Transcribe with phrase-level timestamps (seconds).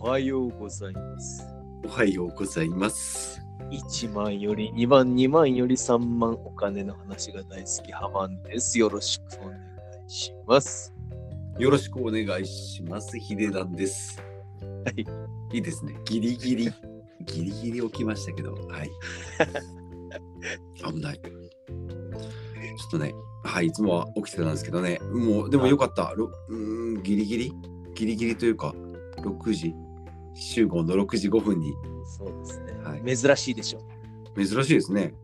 [0.00, 1.46] はようございます。
[1.84, 3.38] おはようございます。
[3.70, 8.78] 1万より2万、2万より3万お金の話が大好きハマンです。
[8.78, 10.94] よろしくお願いします。
[11.58, 13.18] よろしくお願いします。
[13.18, 14.18] ヒデダンです。
[14.86, 15.04] はい。
[15.54, 15.94] いいですね。
[16.06, 16.72] ギリギリ、
[17.26, 18.90] ギリギリ起きましたけど、はい。
[20.82, 21.20] 危ない。
[21.20, 23.12] ちょっとね、
[23.44, 26.14] はい、いつもは起きてたんですけどね、もう、でもよかった。
[26.16, 27.52] ろうーん、ギリギリ？
[27.94, 28.74] ギリギリというか、
[29.18, 29.74] 6時、
[30.40, 31.74] 集合の6時5分に、
[32.16, 32.72] そうですね。
[32.82, 33.80] はい珍しいでしょ。
[34.36, 35.14] 珍しいですね。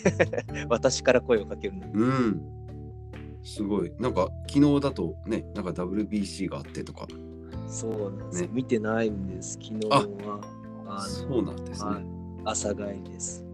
[0.68, 1.86] 私から声をかけるの。
[1.92, 2.42] うん。
[3.42, 3.92] すごい。
[3.98, 7.06] なんか、昨日だとね、なんか WBC があってとか、
[7.66, 9.58] そうなんです、ね見てないんです。
[9.62, 10.40] 昨日は
[10.86, 12.06] あそうなんですの、ね。
[12.44, 13.42] 朝帰りです。
[13.42, 13.46] ん？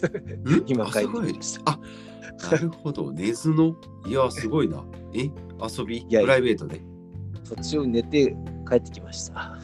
[0.66, 1.80] 今帰ってきましたあ、
[2.50, 3.12] なるほど。
[3.12, 3.76] 寝ずの？
[4.06, 4.84] いや、すごいな。
[5.12, 5.24] え？
[5.24, 6.06] 遊び？
[6.06, 6.80] プライベートで？
[7.44, 8.34] 途中寝て
[8.68, 9.58] 帰ってきました。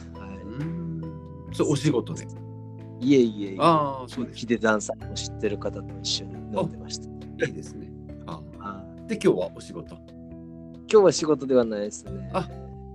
[1.53, 2.25] それお仕事で。
[2.99, 3.57] い、いえいえいえ。
[3.59, 4.39] ああ、そうです。
[4.39, 7.45] ヒデダンさんも知ってる方と一緒に飲んでました。
[7.45, 7.89] いいですね。
[8.25, 9.95] あはいで、今日はお仕事？
[9.95, 12.29] 今日は仕事ではないですね。
[12.33, 12.47] あ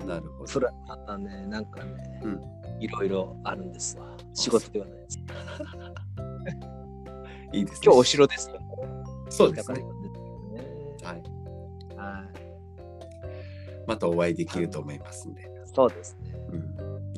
[0.06, 0.52] なるほど。
[0.52, 2.40] プラまたね、なんかね、うん
[2.80, 4.06] いろいろあるんですわ。
[4.34, 5.18] 仕事ではないです。
[7.52, 7.80] いいですね。
[7.84, 8.60] 今日お城ですよ。
[9.28, 9.82] そうですね。
[9.82, 9.86] ね
[11.02, 11.22] はい。
[11.96, 12.28] はい。
[13.86, 15.50] またお会いできると思いますんで。
[15.74, 16.37] そうですね。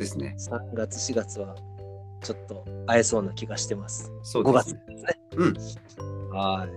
[0.01, 0.05] うん。
[0.05, 0.37] ですね。
[0.39, 1.55] 3月、4月は
[2.23, 4.11] ちょっと会えそうな気がしてます。
[4.11, 4.81] 5そうですね。
[4.87, 5.21] 月ですね。
[5.37, 5.55] うん。
[6.31, 6.71] はい。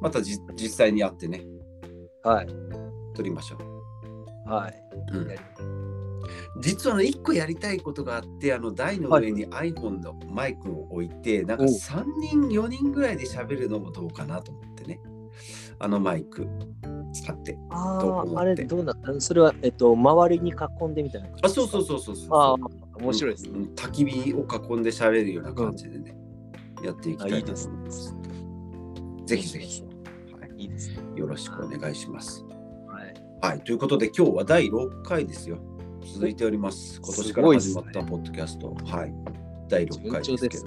[0.00, 1.42] またじ実際に会ってね、
[2.22, 2.46] はい。
[3.14, 3.58] 撮りましょ
[4.46, 4.50] う。
[4.50, 4.84] はい。
[5.12, 5.28] うん
[6.60, 15.00] 実はね、1個やりたいことがあって、あの台の上に iPhone のマイクを置いて、なんかお3人、4人ぐらいで喋るのもどうかなと思ってね。
[15.78, 16.46] あのマイク
[17.14, 17.56] 使って。
[17.70, 19.20] ああ、あれどうなった？
[19.20, 22.28] それは、えっと、周りに囲んでみたいな感じあ、そうそうそうそうそう。
[22.38, 22.56] ああ、
[22.98, 23.50] 面白いですね。
[23.50, 26.14] うん焚き火を囲んで喋るような感じでね、
[26.82, 28.14] やっていきたいなと思います。
[29.26, 30.98] ぜひぜひ、はいいいですね。
[31.16, 32.44] よろしくお願いします。
[32.86, 33.14] はい。
[33.40, 35.58] はい、ということで今日は第6回ですよ。
[36.14, 37.00] 続いております。
[37.00, 38.74] 今年から始まったポッドキャスト。
[38.84, 39.14] はい。
[39.68, 40.64] 第6回ですけど。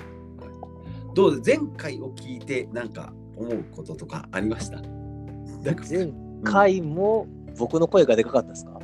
[1.13, 1.41] どう？
[1.41, 4.81] で前回を聞いてなんか思うこととかありました？
[4.81, 6.11] なんか前
[6.43, 7.27] 回も
[7.57, 8.79] 僕の声がでかかったですか、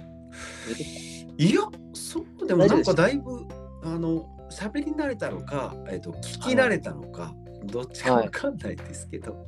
[0.68, 1.62] 出てきいや、
[1.94, 3.46] そうでもなんかだいぶ
[3.84, 7.34] あの喋り慣れたのか、えっと聞き慣れたのか、
[7.66, 9.48] どっちかわかんないですけど。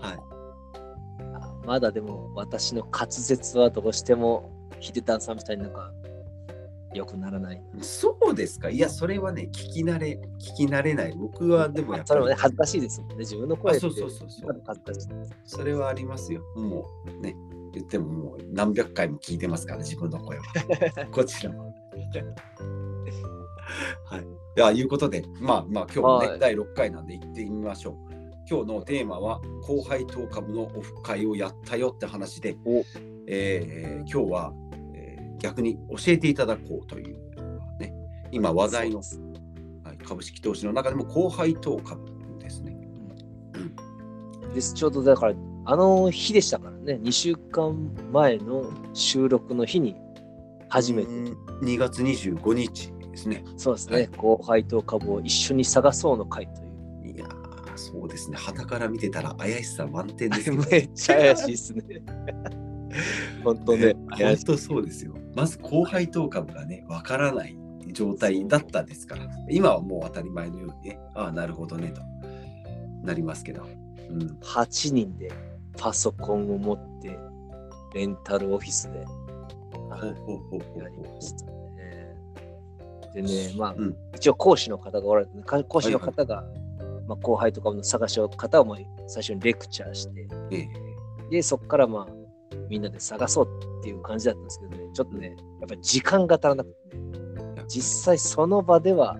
[0.00, 0.16] はい。
[1.32, 5.92] たまだでも私の滑舌はどうしてもヒデタンさんみたいになんか
[6.94, 7.62] 良くならない。
[7.80, 8.68] そうですか？
[8.70, 11.14] いや、それはね、聞き慣れ、聞き慣れない。
[11.16, 12.06] 僕はでもやっぱり。
[12.08, 13.16] それもね、恥ずかしいですもんね。
[13.18, 13.86] 自分の声って。
[13.86, 15.08] あそうそうそうそう恥ずかしい。
[15.44, 16.42] それはありますよ。
[16.56, 17.36] もうね、
[17.72, 20.44] 言ってももう何百回も聞いてますから、自分の声は。
[21.12, 21.64] こちらは。
[24.06, 24.22] はい。
[24.22, 27.94] いや、いうことで、まあまあ、今日もね、はい第6回なんで行ってみましょう。
[28.50, 32.82] 今日のテーマは、後輩当株のオフ会をやったよって話で、お
[33.28, 34.79] えー今日は、えー
[35.40, 37.16] 逆に教えていただこうという、
[37.78, 37.92] ね、
[38.30, 42.04] 今話題の、はい、株式投資の中でも後輩当株
[42.38, 42.76] ですね。
[44.54, 44.74] です。
[44.74, 45.34] ちょうどだから、
[45.64, 49.96] あの日でしたからね、2週間前の収録の日に
[50.68, 53.44] 初めて、うん2月25日ですね。
[53.56, 56.62] そうですね、はい後輩と株を一緒に探そうの会と
[57.06, 57.16] いう。
[57.16, 58.36] いやー、そうですね。
[58.36, 60.56] 旗から見てたら怪しさ満点ですけど。
[60.70, 61.82] めっちゃ怪しいですね。
[63.44, 63.94] 本当ね。
[64.10, 65.14] 本当そうですよ。
[65.34, 67.56] まず後輩当株がね、わからない
[67.92, 72.02] 状態だったですから、今はもう当たり前のようにね、ああ、なるほどね、と
[73.04, 73.62] なりますけど。
[74.10, 75.30] うん、8人で
[75.78, 77.16] パソコンを持って、
[77.94, 82.16] レンタルオフィスで、やりほましたね。
[83.14, 86.44] でね、まあ、うん一応講師の方がおられて、か講師の方が、
[87.06, 90.28] まあ、後輩とかの探しを方をまあ最初にレクチャーして、う。
[90.50, 90.90] ええ
[91.30, 92.19] で、そこからまあ、
[92.68, 93.48] みんなで探そう
[93.80, 99.16] っていう感じだったんですけどね、ちょっとね、やっぱり時間が足らなくてね、実際その場では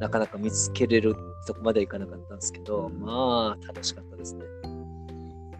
[0.00, 1.14] なかなか見つけれる
[1.46, 3.00] とこまではいかなかったんですけど、うん。
[3.00, 4.44] まあ、楽しかったですね。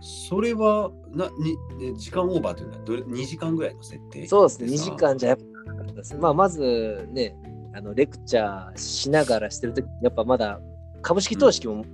[0.00, 1.56] それはなに
[1.92, 4.26] ね時間オーバーというのはどれ2時間ぐらいの設定？
[4.26, 4.76] そうですね、2か？
[4.76, 6.16] 時間じゃやっぱなかったです。
[6.16, 7.36] まあ、まずね、
[7.74, 10.60] あのレクチャーしながらしてるとき、やっぱまだ
[11.02, 11.84] 株式投資も、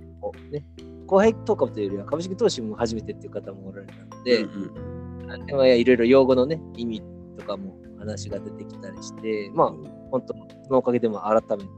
[0.51, 0.65] ね、
[1.05, 4.88] 後輩とかというよりは株式投資も初めてっていう方もおられたので、うんうん
[5.37, 7.01] でまあいろいろ用語のね、意味
[7.37, 9.73] とかも話が出てきたりして、まあ、
[10.11, 10.33] 本当、
[10.63, 11.69] そのおかげでも改めて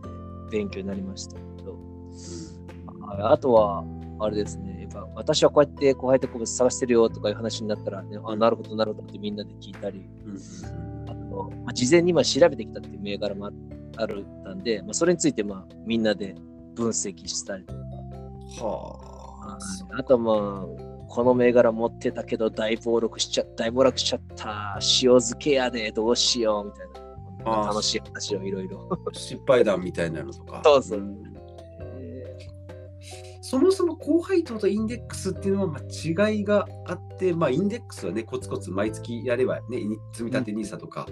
[0.51, 1.77] 勉強になりましたけど、
[3.19, 3.83] ああとは、
[4.19, 11.09] あれですね、ぱ私はこうやって後輩と個別探してるよとかいう話になったら、ね、あなるほどなるほどってみんなで聞いたり、うん。
[11.09, 13.49] あと、まあ、事前にまあ調べてきたっていう銘柄も
[13.97, 16.35] あるたんで、まあ、それについてまあみんなで
[16.75, 17.79] 分析したりとか、
[18.63, 19.57] は
[19.91, 19.97] あ。
[19.97, 28.89] あとまあ、この銘柄持ってたけど大暴落しちゃ大暴落しちゃった、塩漬けやでどうしようみたいな、楽しい話をいろいろ。
[29.11, 30.61] 失敗談みたいなのとか。
[30.63, 31.31] そうそうんん
[33.41, 39.79] そもそも高配当とインデックスっていうのはまあ違いがあって、まあ、インデックスはね、コツコツ毎月やればね、
[40.13, 41.05] 積み立て NISA とか、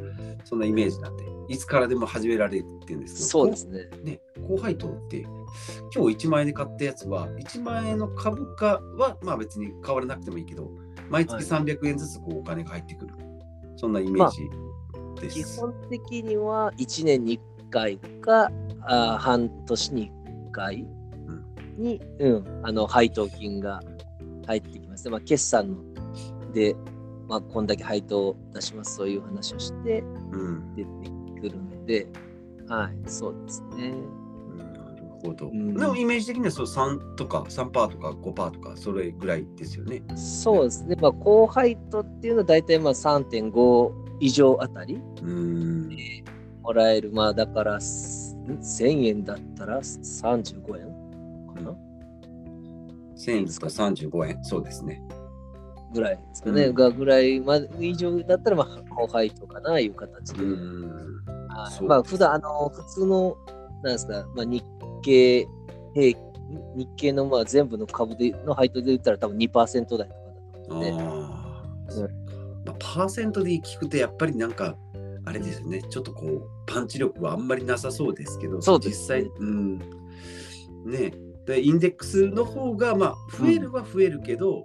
[0.46, 3.90] そんなイメージなんで、いつからでも始められるっていうんですけど、そうですね。
[4.04, 5.28] ね、高配当って、
[5.94, 10.72] 今日1万円で買ったやつは、1万円の株価はまあ別に変わらなくてもいいけど、
[11.10, 13.13] 毎月はい300円ずつこうお金が入ってくる。
[13.75, 14.50] そんなイメージ
[15.22, 15.57] です。
[15.57, 18.51] 基本的には1年に1回か
[18.81, 20.12] あー半年に
[20.50, 20.86] 1回
[21.78, 23.80] に、うんあの配当金が
[24.48, 25.12] 入ってきますね。
[25.12, 25.78] まあ、決算の
[26.51, 26.75] で、
[27.28, 30.01] まあ、こんだけ配当を出します、そういう話をして
[30.31, 30.90] うん出て
[31.42, 32.07] くるので、
[32.68, 33.94] はい、そうですね。
[35.21, 35.48] ほど。
[35.48, 40.01] んでもイメージ的にはそう3とか3%とか5%とかそれぐらいですよね。
[40.16, 40.95] そうですね。
[41.01, 45.00] まあ、高配当っていうのは大体まあ3.5以上あたり。
[46.62, 47.12] もらえる。
[47.12, 51.75] まあ、だから、す1000円だったら35円かな、
[53.18, 54.44] 1000円ですか35円。
[54.44, 55.01] そうですね。
[55.94, 56.65] ぐらいですかね。
[56.65, 60.44] うんがぐらいまで以上だったら、まあ、高配当かな、いう形うで。
[60.44, 61.88] ーん。
[61.88, 63.36] まあ、普段、あの、普通の、
[63.83, 64.63] なんですか、まあ、日
[65.01, 65.48] 経
[65.94, 66.16] 平均、
[66.75, 72.75] 日経のまあ全部の株での配当で言ったら多分2%台とかだと思うんで、まあ。
[72.80, 74.78] パーセントで聞くとやっぱりなんか
[75.25, 75.81] あれですよね。
[75.90, 79.24] ちょっとこうパンチ力はあんまりなさそうですけどそうですね。
[79.24, 79.80] 実際うん。
[80.86, 81.13] ね。
[81.46, 84.63] でインデックスの方がまあ増えるは増えるけど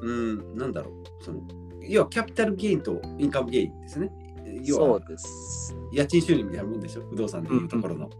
[0.00, 1.24] うん、なんだろう。
[1.24, 1.40] その
[1.82, 4.12] 要はキャピタルゲインとインカムゲインですね。
[4.64, 5.76] 要はそうです。
[5.92, 7.02] 家賃収入みたいなもんでしょ？
[7.10, 8.10] 不動産でいうところの、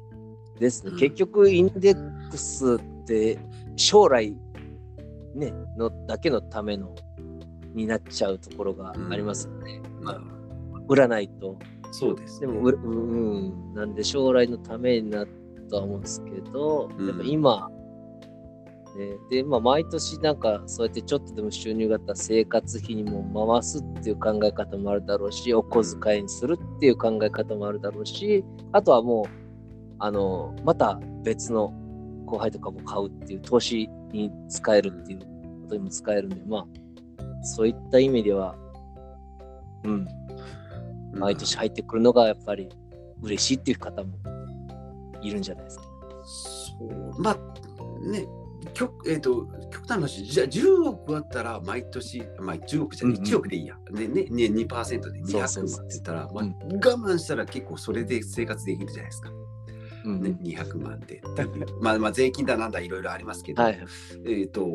[0.59, 0.93] ですね。
[0.93, 3.39] うん結局、インデックスって
[3.77, 4.35] 将来、
[5.35, 6.95] ね、のだけのための
[7.75, 9.81] になっちゃうところがありますよね。
[10.01, 10.21] まあ、
[10.89, 11.57] 売らないと。
[11.91, 15.31] そうですねでも、ううん、なんで将来のためになる
[15.69, 17.71] とは思うんですけど、うんやっぱ今、
[18.97, 29.42] ね、で、まあ、毎年なんかそうやってちょっとでも収入があったら生活費にも回すっていう考え方もあるだろうし、お小遣いにするっていう考え方もあるだろうし、あとはもう、
[30.05, 31.73] あの、また別の
[32.27, 35.27] 後輩とかも買うっていう投資に使えるっていうこ
[35.69, 38.57] とにも使えるんで、まあ、そういった意味では、
[39.85, 40.09] うん、
[41.15, 42.69] 毎年入ってくるのがやっぱり
[43.23, 44.19] 嬉しいっていう方も
[45.23, 45.85] いるんじゃないですか。
[46.25, 47.23] そう。
[47.23, 47.37] まあ
[48.11, 48.27] ね
[48.75, 53.33] 極,、えー、と極端な話じゃあ10億あったら毎年、まあ、10億じゃないうんうん。
[53.33, 56.53] 1億でいいや、でねね2%で200万って言ったら、まあうん。
[56.53, 59.31] 我慢したら結構それで生活できるじゃないですか、
[60.05, 61.23] うんね、200万で
[61.81, 63.79] まあまあ税金だなんだいろいろありますけど、はい。
[64.27, 64.67] えっ、と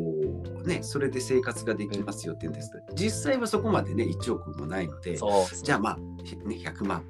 [0.66, 5.18] ねそれで生活ができますよって言うんですけど実際はそこまでね1億もないので。
[5.64, 7.04] じゃあまあ、ね、100万、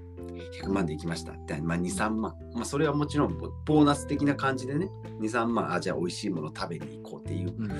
[0.61, 1.33] 100万でいきました。
[1.45, 2.35] でまあ、2、3万。
[2.53, 4.89] まあ、それはもちろんボボーナス的な感じでね、
[5.19, 7.71] 2、3万、あ、じゃあ美味しいもの食べに行こうっていううん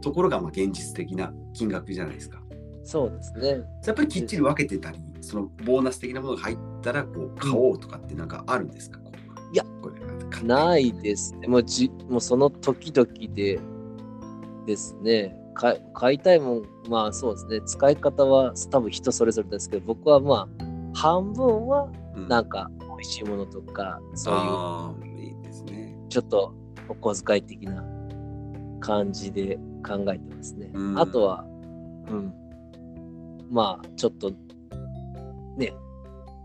[0.00, 2.40] ところがまあ現実的な金額じゃないですか。
[2.84, 3.48] そうですね。
[3.84, 9.09] やっぱりきっちり分けてたり、そのボーナス的なものが入ったらこう買おうとかってなんかあるんですか、こう
[9.52, 11.48] いや、これないですね。
[11.48, 13.60] もうじもうその時々で
[14.66, 15.36] ですね。
[15.52, 17.60] か買いたいもん、まあそうですね。
[17.66, 20.64] 使い方は多分人それぞれですけど、僕はまあ
[20.94, 25.98] 半分はうんなんか美味しいものとか、そういうあーいいですね。
[26.08, 26.54] ちょっと
[26.88, 27.84] お小遣い的な
[28.80, 30.70] 感じで考えてますね。
[30.72, 31.44] うんあとは、
[32.08, 32.34] うん。
[33.50, 34.30] まあ、ちょっと、
[35.56, 35.74] ね、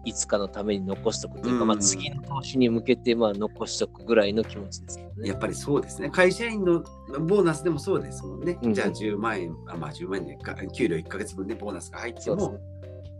[0.05, 5.29] いつかのために残しとくというか、うんまあ、次の投資に向けて、まあ、残しとくぐらいの気持ちですけどね。
[5.29, 6.09] やっぱりそうですね。
[6.09, 6.81] 会社員の
[7.27, 8.57] ボーナスでもそうですもんね。
[8.61, 12.59] うんじゃあ10万円、あまあ10万円でか給料1ヶ月分でボーナスが入っても、そね。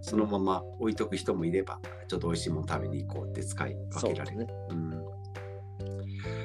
[0.01, 4.47] そのまま置いとく人もいれば、ちょっと美味しいもの食べに行こうって使い分けられる。
[4.47, 4.91] そうん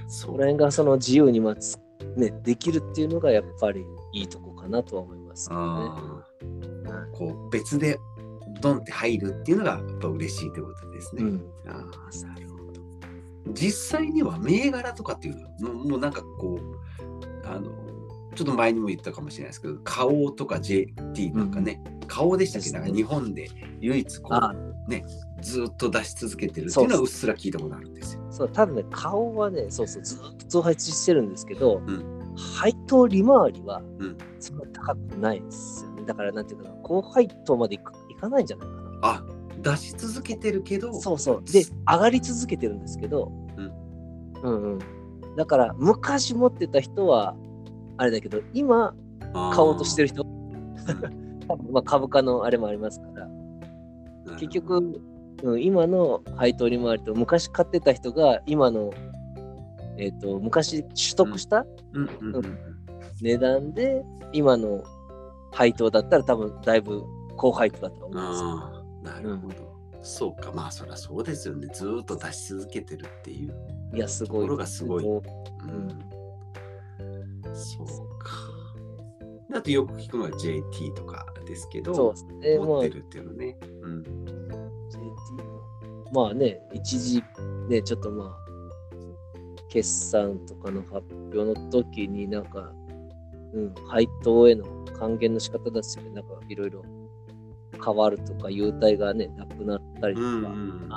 [0.09, 1.79] そそこら辺がその自由に、まあつ
[2.17, 5.91] ね、できるっていうのがやっぱりいいとこかなとは思いますけどね。
[7.13, 7.99] こう別で
[8.61, 11.23] ドンって入るっていうのがやっぱ嬉しいということですね。
[11.23, 12.81] いうんああ、なるほど。
[13.53, 17.65] 実際には銘柄とかっていうのももうなんかこう、あの、
[18.35, 22.71] ちょっと前にも言ったかもしれないですけど、花王とか JT なんかね、花王でしたっけ？
[22.71, 23.49] なんか日本で
[23.81, 25.05] 唯一こあう、ね、
[25.43, 28.23] ずっと出し続けてるっていうのはうっすら聞いたことあるんですよ。
[28.31, 36.05] そう、多分ね、顔はね、そうそう、ずっと増発してるんですけど、うん配当利回りはうんそんな高くないですよね。
[36.07, 38.81] だからなんていうかな、高配当までいくいかないんじゃないかな。
[39.03, 39.25] あ
[39.63, 41.53] 出し続けてるけどそうそう。
[41.53, 43.73] で、上がり続けてるんですけど、うん。
[44.43, 44.79] うんうん。
[45.37, 47.37] だから、昔持ってた人は、
[47.99, 48.95] あれだけど、今、
[49.33, 50.25] 買おうとしてる人、
[51.71, 53.29] まあ株価のあれもありますから、
[54.37, 55.01] 結局、
[55.43, 58.93] うん、今の配当利回りと昔買ってた人が今の、
[59.97, 62.01] えっと昔取得したう
[62.41, 62.59] ん。
[63.23, 64.83] 値段で今の
[65.53, 67.05] 配当だったら多分だいぶ
[67.41, 68.63] 高配当だと思う
[69.03, 69.55] んですなるほど、
[70.03, 70.53] そうか。
[70.53, 71.69] まあそりゃそうですよね。
[71.73, 73.55] ずーっと出し続けてるっていう。
[73.95, 74.41] いや、すごい。
[74.41, 75.05] ところがすごい。
[75.05, 75.23] も
[75.63, 75.89] うん。
[77.55, 77.87] そう
[78.19, 78.31] か。
[79.49, 82.59] であとよく聞くのは JT とかですけどうそうですね。
[82.59, 85.03] 持ってるっていうのね、うん、JT
[86.13, 87.25] まあね、一時、
[87.71, 88.37] ね、ちょっとまあ、
[89.71, 92.71] 決算とかの発表の時になんか、
[93.55, 94.67] うん、配当への
[94.99, 96.85] 還元の仕方だし、なんかいろいろ
[97.85, 100.89] 変わるとか、優待がね、なくなったりとか、うん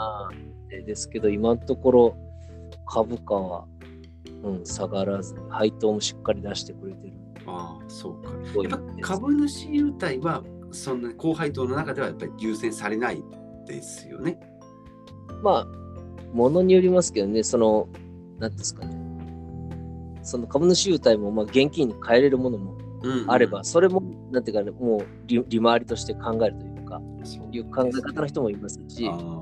[0.86, 2.18] ですけど、今のところ
[2.88, 3.66] 株価は、
[4.44, 7.14] うん、下がらずに、配当もしっかり出してくれてる。
[7.46, 8.32] ああそうか。
[8.64, 13.24] やっぱ株主優待はそんな高配当の中ではやっぱり優先されない
[13.68, 14.40] ですよね。
[15.44, 15.68] まあ、
[16.34, 17.88] ものによりますけどね、その、
[18.40, 18.96] なんですかね、
[20.24, 29.40] その株主優待も、まあ、現金に変えれるものもうんあれば、それも、なんていうかね、もう利利回りとして考えるというか、そういう考え方の人もいますし、あ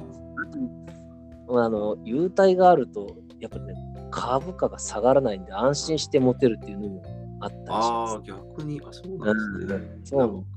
[1.53, 3.73] あの、優待があると、やっぱりね、
[4.11, 7.03] 株価が下がらないんで、安心して持てるっていうのも
[7.41, 8.15] あったりしあます。
[8.17, 9.99] あ逆にあそうなんですね。
[10.03, 10.51] そうなんです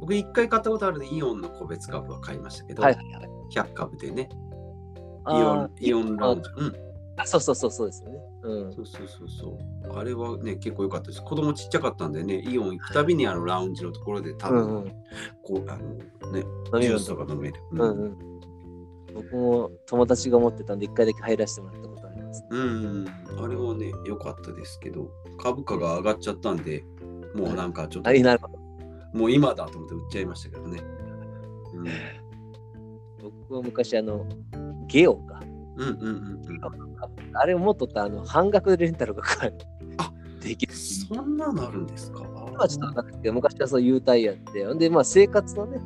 [0.00, 3.28] 僕一回買ったことあるんでイオンの個別株は買いましたけど、はいはいはい。
[3.50, 4.28] 100株でね
[5.28, 6.50] イオあンイオンラウンジ。
[6.56, 6.74] うんー
[7.16, 8.10] あ、そうそうそうそうですね。
[8.46, 8.72] うん。
[8.72, 9.98] そうそうそうそう。
[9.98, 11.22] あれはね、結構良かったです。
[11.22, 14.92] 子供ちっちゃかったんでね、イオン行くたびにあのラウンジのところで多分、うんうん。
[15.42, 16.44] こう、あのね、
[16.80, 17.60] ジュースとか飲める。
[17.72, 18.36] うんうん。
[19.14, 22.44] 僕も友達が持ってたんで、一回だけ入らせてもらったことあります。
[22.50, 22.64] うん、う
[23.04, 26.84] んあれはね、良かったですけど、株価が上がっちゃったんで、
[27.34, 28.10] もうなんかちょっと。
[29.12, 30.82] もう今だと思って売っちゃいましたけどね。
[31.74, 31.84] うん、
[33.22, 34.26] 僕は昔、あの、
[34.86, 35.40] ゲオか。
[35.76, 37.36] うんうんうんうん。
[37.36, 39.22] あれを持っとったあの半額でレンタルが
[39.98, 40.72] あできる。
[40.74, 42.22] そんなのあるんですか？
[42.48, 45.80] 今はちょっとなくて、昔はそう優待やって、ほんで、まあ生活のね、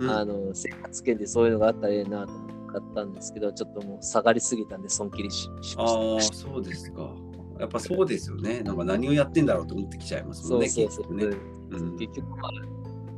[0.00, 6.36] うんあの生活圏でそういうのがあったらええなと思ったんですけど、ちょっともう下がりすぎたんで、損切りししまああ、した。
[6.36, 7.14] そうですか。
[7.60, 8.60] やっぱそうですよね。
[8.60, 10.68] なんか何をやってんだろうと思ってきちゃいますもんね。
[10.68, 11.16] そうそうそう。
[11.16, 11.36] 結局ね。
[11.70, 12.50] うん結局、まあ、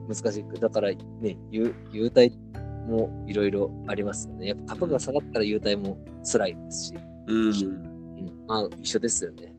[0.06, 2.38] 難しく、だからね、優優待
[2.86, 4.48] もいろいろありますよね。
[4.48, 5.96] やっぱ株が下がったら優待も
[6.30, 6.94] 辛いですし、
[7.26, 7.48] うん。
[7.48, 9.54] うん、まあ一緒ですよね。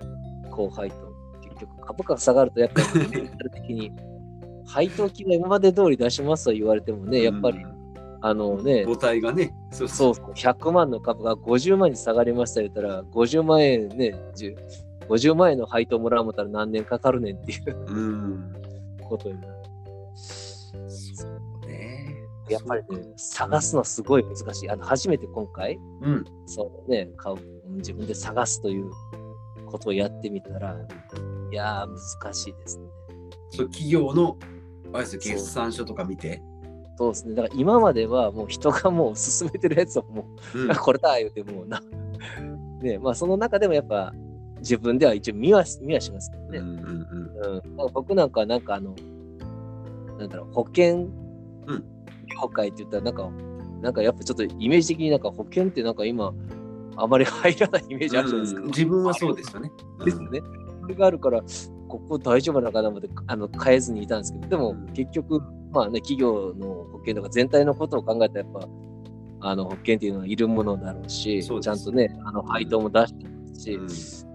[0.51, 0.95] 後輩と。
[1.41, 3.91] 結局株価が下がると、やっぱりメンタル的に、
[4.65, 7.59] 配当金は今まで通り出しますと言われてもね、やっぱり、
[8.21, 14.55] あのね、母体がね、そうそうそう、100万の株が50万に下がりました言ったら、50万円ね、10
[15.07, 18.53] 50万円の配当もらうもたら何年かかるねんっていううん。
[19.07, 19.54] ことになる。
[22.49, 24.69] やっぱりね、探すのはすごい難しい。
[24.69, 26.25] あの初めて今回、うん。
[26.45, 27.37] そうね、買う、
[27.77, 28.91] 自分で探すという
[29.65, 30.75] ことをやってみたら、
[31.51, 31.87] いやー、
[32.21, 32.85] 難しいですね。
[33.49, 34.37] そう企業の
[34.93, 36.41] あれですよ決算書とか見て。
[36.97, 37.35] そうですね。
[37.35, 41.81] だから今まではもう人がもう進めてるやつをもうんう、 これだ言うてもうな。
[42.81, 44.13] ね、まあその中でもやっぱ
[44.59, 46.59] 自分では一応見は見はしますけどね。
[46.59, 47.83] うんうんうん。
[47.83, 47.91] うん。
[47.93, 48.95] 僕なんかはなんかあの、
[50.17, 51.07] なんだろう、保険
[51.67, 51.94] うん
[52.25, 53.29] 業界って言ったらなんか、
[53.81, 56.33] なんかやっぱちょっとイメージ的になんか保険ってなんか今、
[56.97, 58.61] あまり入らないイメージあるじゃないですか。
[58.61, 59.71] うん自分はそうですよね。
[60.03, 60.41] ですね。
[60.81, 61.41] それがあるから、
[61.87, 65.41] ここ大丈夫なのかなと思ってあの変えずにいたんですけど、でもうん結局、
[65.71, 68.67] まあね、企業の保険とか全体のことを考えたら、やっぱ、
[69.41, 73.87] あの保険っていうのはいるものだろうし、そうですちゃんとね、あの配当も出してますし、うん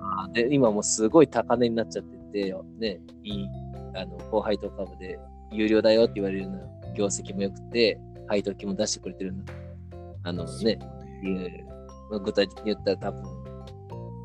[0.03, 3.49] あで今もうすごい高値になっちゃってて、ね、いい
[3.95, 5.19] あの高配当株で
[5.53, 6.59] 有料だよって言われるような
[6.95, 10.79] 業績も良くて、配当金も出してくれてるような、あのね、
[11.25, 11.67] いう
[12.11, 13.23] まあ具体的に言ったら多分、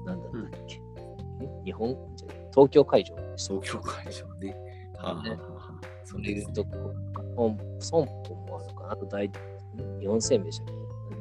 [0.06, 0.82] なんだったっけ、
[1.64, 4.56] 日本じゃ東京会場東京会場ね。
[4.98, 5.36] はあはあは
[5.82, 6.66] あそそれと、
[7.36, 9.32] 損損保もあるかな、あと第
[10.00, 10.66] 日本生命じゃ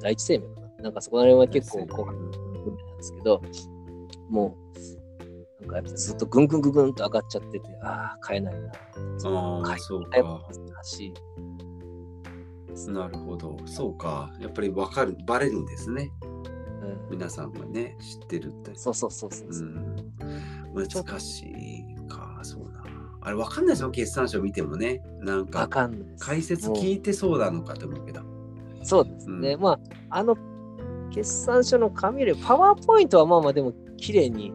[0.00, 0.82] 第一生命かな。
[0.84, 3.42] なんかそこら辺は結構後半なんですけど、
[4.28, 5.03] もう、
[5.94, 8.68] ずっとぐんぐんぐんぐんと上がっちゃってて、ああ、買えないな。
[8.68, 10.40] ああ、買そうえか。
[12.88, 13.56] なるほど。
[13.66, 14.32] そうか。
[14.40, 16.10] やっぱり分かる、バレるんですね。
[16.82, 18.72] うん、皆さんがね、知ってるって。
[18.74, 19.52] そうそうそうそうう。
[19.52, 20.14] ん。
[20.74, 22.84] 難しいか、そうな。
[23.20, 25.02] あれ、わかんないですよ、決算書見てもね。
[25.20, 26.16] なんわか、かん。
[26.18, 28.20] 解説聞いてそうなのかと思うけど。
[28.82, 29.54] そうですね。
[29.54, 29.80] うまあ、
[30.10, 30.36] あの、
[31.10, 34.52] 決算書の紙より、パワーポイントはまあまあでも、綺麗に、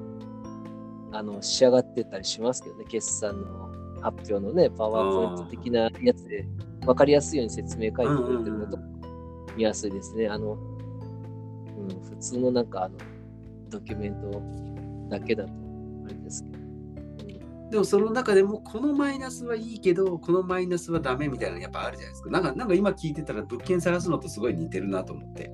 [1.11, 3.69] あの、仕上がってたりしますけどね、決算の
[4.01, 6.45] 発表のね、パワーポイント的なやつで、
[6.85, 8.79] わかりやすいように説明書いてくれてるのと、
[9.55, 10.27] 見やすいですね。
[10.27, 12.95] あの、うん、普通のなんか、あの、
[13.69, 14.41] ドキュメント
[15.09, 15.51] だけだと、
[16.05, 16.59] あれですけど。
[17.69, 22.31] でもその中でもこのマイナスはいいけどこのマイナスはダメみたいなのやっぱあるじゃないですか。
[22.31, 25.51] なんかなんか今聞いてたら物件探すのとすごい似てるなと思って。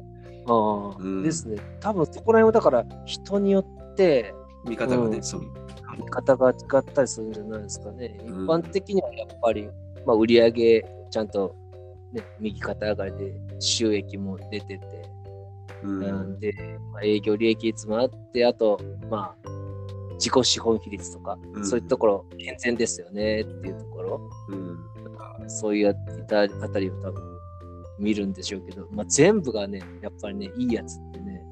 [0.47, 1.57] ああ、うんですね。
[1.81, 4.33] 多分そこら辺はだから人によって
[4.67, 5.19] 見方がね、う。
[5.19, 5.41] んそう。
[5.97, 8.17] 見方が違ったりするんじゃないですかね。
[8.19, 8.49] 一うん。
[8.49, 9.69] 般的にはやっぱり、
[10.05, 11.55] まあ、売り上げちゃんと、
[12.13, 14.81] ね、右肩上がりで収益も出てて、
[15.83, 16.39] うん。
[16.39, 16.53] で、
[16.91, 18.79] まあ、営業利益率もあって、あと、
[19.09, 19.49] まあ、
[20.13, 21.65] 自己資本比率とか、うん。
[21.65, 25.49] そういうところ健全ですよねっていうところ、うん。
[25.49, 25.93] そういうあ
[26.25, 27.23] たあたりを多分
[27.99, 31.45] 見るんでしょうけど、まあ、全部がね、やっぱりね、いいやつってね、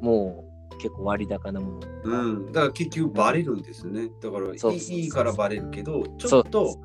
[0.00, 0.45] もう
[0.78, 1.80] 結構割高なもの。
[2.04, 4.10] うん、だから結局バレるんですね。
[4.20, 6.78] だからいいからバレるけど、ちょっと、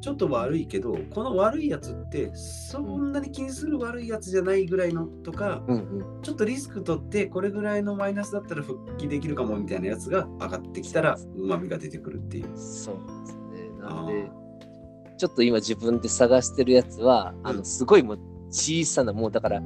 [0.00, 6.22] ちょっと悪いけど、この悪いやつってそんなに気にする悪いやつじゃないぐらいのとか、うんうん。
[6.22, 12.44] ちょっとリスク取ってこれぐらいのマイナスだったら復帰できるかもみたいなやつが上がってきたらうまみが出てくるっていう。
[12.56, 13.70] そうですね。
[13.80, 14.30] なあんで、
[15.18, 18.18] ちょっと今自分で探してるやつは、あの、うんすごいもう
[18.50, 19.60] 小さな、もうだから、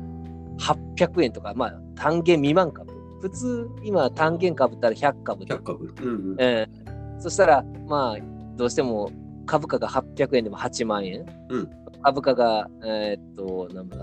[0.58, 2.91] 800円とか、まあ、単元未満株。
[3.22, 5.62] 普通、今、単元株ったら100株で100。
[5.62, 5.94] 株。
[6.02, 9.08] うんうんええそしたら、まあ、どうしても
[9.46, 11.24] 株価が800円でも8万円。
[11.48, 11.70] うん
[12.02, 13.96] 株価が、えーっと、なんだ、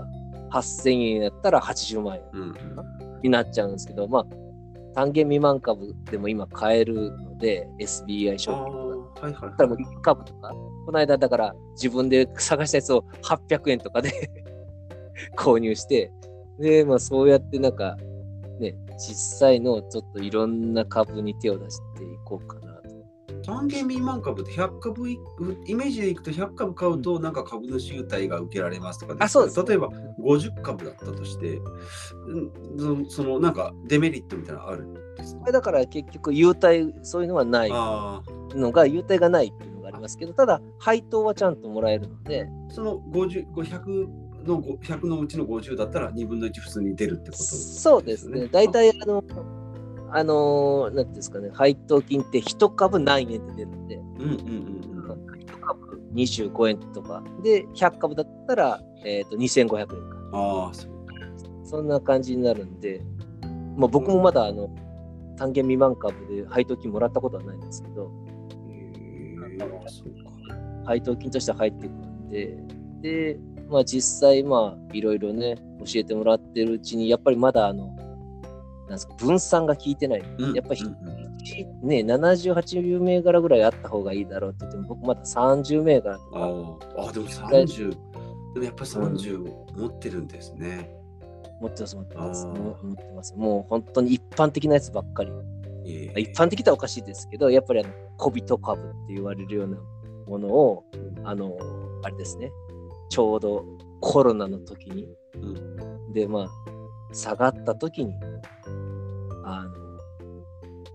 [0.52, 2.54] 8000円やったら80万円うんうん
[3.22, 4.26] になっちゃうんですけど、まあ、
[4.94, 9.20] 単元未満株でも今買えるので、SBI 証あ券とか。
[9.20, 10.48] ーはいはいだからもう1株とか、
[10.86, 14.10] この間だから自分で探したやつを800円とかで
[15.36, 16.10] 購入して、
[16.58, 17.98] で、まあそうやってなんか、
[18.58, 22.80] ね、実際のちょっといろんな株に手を出していこうかなと。
[23.42, 25.18] 単元未満株って100株い
[25.66, 29.88] イメージでいくと100株買うとなんか株主優待が受けられますとかあそうです例えば
[30.22, 31.58] 50株だったとして
[32.26, 35.52] うんそそのなんかデメリットみたいなのあるんですか？
[35.52, 37.70] だから結局優待、そういうのはない。
[37.72, 38.22] あ
[38.54, 44.06] のが、優待がないっていうのがありますけど、ただ配当はちゃんともらえるので、あその50 100
[44.44, 48.48] のご100のうちの50だったら2分の1普通に出るってことそうですね。
[48.48, 48.92] 大体あ。
[49.06, 49.22] の、
[50.12, 55.40] あの、なんていうんですかね、配当金って1株何円で出るんで、うんうんうんうん。
[55.40, 59.94] 1株25円とか、で、100株だったら、えー、と2500円か。
[60.32, 60.90] ああそう。
[61.64, 63.00] そんな感じになるんで、
[63.76, 64.74] まあ、僕もまだあの
[65.36, 68.10] 単元未満株で配当金もらったことはないんですけど、
[68.68, 68.92] へ
[69.24, 70.30] えそうか。
[70.84, 72.58] 配当金としては入ってくるんで、
[73.02, 73.38] で、
[73.70, 80.22] まあ実際まあいろいろね、教えてもらってるうちに、やっぱりまだあの、なんですか、分散が効いてない。
[80.38, 80.54] うん。
[80.54, 81.30] やっぱりうんうん
[81.82, 87.08] ね、70、80銘柄ぐらいあった方がいいだろうって言っても、僕まだ30銘柄とあか、ー。
[87.08, 87.90] あでも30
[88.54, 89.42] でもやっぱり30
[89.76, 90.90] 持ってるんですね、
[91.60, 92.46] 持ってます、持ってます。
[92.46, 92.52] 持
[92.92, 93.34] ってます。
[93.36, 95.30] もう本当に一般的なやつばっかり。
[95.86, 96.20] ええ。
[96.20, 99.78] 一般的とはおかしいですけど、やっぱりあの小人株って言われるような
[100.26, 100.84] ものを、
[101.24, 101.56] あの、
[102.02, 102.50] あれですね、
[103.10, 103.64] ちょうど
[104.00, 105.06] コロナの時に、
[106.14, 106.48] で、まあ、
[107.12, 108.14] 下がった時に、
[109.44, 109.74] あの、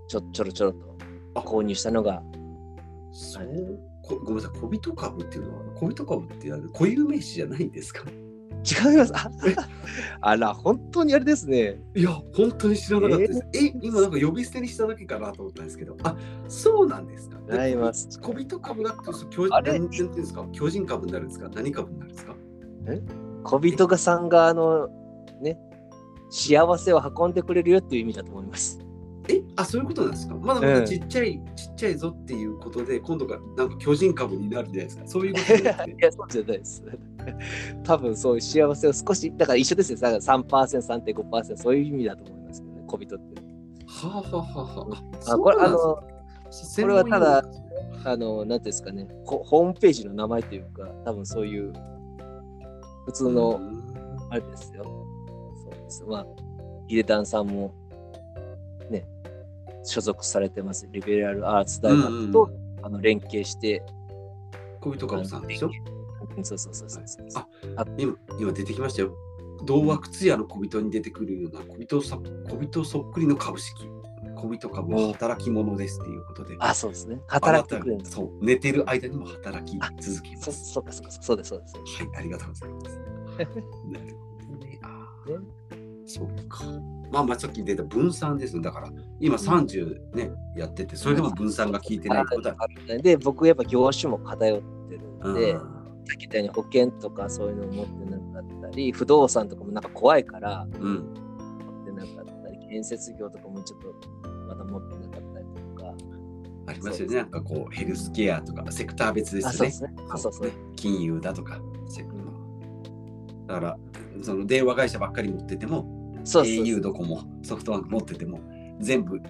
[0.08, 0.96] ちょちょろちょろと
[1.36, 1.40] あ。
[1.42, 2.24] 購入したのが、
[3.12, 3.46] そう。
[4.02, 4.60] こごめんなさい。
[4.60, 8.04] 小人株っていうのは小人株ってあの固有名詞じゃないんですか？
[8.66, 9.14] 違います。
[9.16, 9.30] あ
[10.22, 11.80] あら、本当にあれですね。
[11.96, 13.48] いや本当に知らなかったです。
[13.54, 13.74] え？
[13.82, 15.96] 今なんか呼び捨てにしただけかなと思ったんですけど。
[16.04, 16.16] あ
[16.48, 17.38] そうなんですか。
[17.48, 18.20] で違います。
[18.20, 18.96] 小人株だっ
[19.64, 20.46] ていうんですか？
[20.52, 21.50] 巨人株になるんですか？
[21.54, 22.36] 何株になるんですか？
[23.44, 24.90] 小人がさんが、あの、
[25.42, 25.58] ね、
[26.30, 28.80] 幸せを運んでくれるよっていう意味だと思います。
[29.30, 29.42] え？
[29.56, 30.36] あそういうことなんですか？
[30.36, 35.04] まだまだちっちゃい、ちっちゃいぞっていうことで今度がなんか巨人株になるんじゃないですか。
[35.08, 35.92] そういうことじゃなくて。
[35.94, 36.84] いや、そうじゃないです。
[37.84, 40.00] 多分そういう幸せを少し、だから一緒ですよ。
[40.00, 43.42] だから3%、3.5%、そういう意味だと思いますけどね、小人って。
[43.88, 44.88] はあはあはあは
[45.30, 45.34] あ。
[45.34, 46.04] あこれ、あの、こ
[46.82, 47.44] これはただ
[48.06, 51.74] あの、なんていうんですかね、ホホームページの名前というか、多分そういう、
[53.06, 53.60] 普通の、
[54.30, 54.84] あれですよ。
[54.84, 56.04] そうです。
[56.06, 56.28] まあ、
[56.88, 57.72] ヒデダンさんも、
[58.90, 59.08] ね、
[59.84, 62.50] 所属されてます、リベラルアーツ大学と、
[62.84, 63.84] あの連携して、
[64.82, 65.68] 小人株さんでしょ？
[65.68, 65.95] うん
[66.44, 67.46] そうそうそうそうそう。
[67.78, 69.16] あ今今出てきましたよ。
[69.66, 72.20] 童話靴屋の小人に出てくるような小人さ
[72.50, 73.90] 小人そっくりの株式。
[74.36, 76.56] 小人株は働き者ですっていうことで。
[76.60, 77.20] あ、そうですね。
[77.28, 78.06] 働いて。
[78.06, 80.74] そう、寝てる間にも働き続けまそす。
[80.74, 81.76] そうか、そうか、そうです、そうです。
[81.76, 83.00] はい、ありがとうございます。
[83.38, 84.16] なる
[84.48, 84.80] ほどね。
[84.84, 85.46] あーね
[86.06, 86.66] そうか。
[87.12, 88.62] まあまあさっき出た分散ですね。
[88.62, 92.56] だから今30ね、やってて、それでも分散が効いてないってことは。
[93.02, 95.75] で、僕やっぱ業種も偏ってるんで、うん
[96.06, 101.14] さっき言ったように保険とかそういうのを持ってなかったり、不動産とかもなんか怖いからうん。
[101.66, 103.94] 持ってなかったり、建設業とかもちょっと
[104.48, 105.94] まだ持ってなかったりとか。
[106.68, 107.16] ありますよね。
[107.18, 109.72] なんかこう、ヘルスケアとか、セクター別ですね。
[109.72, 109.96] そうね。
[110.10, 110.34] あそう。
[110.76, 112.16] 金融だとか、セク
[113.48, 113.78] だから、
[114.22, 115.86] その電話会社ばっかり持ってても、
[116.24, 118.40] そうそう au ドコモ、ソフトバンク持ってても、
[118.80, 119.22] 全部